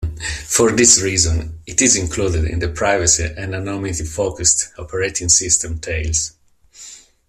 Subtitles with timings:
[0.47, 6.31] For this reason it is included in the privacy- and anonymity-focused operating system Tails.